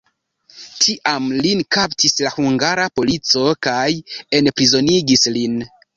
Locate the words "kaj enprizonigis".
3.69-5.29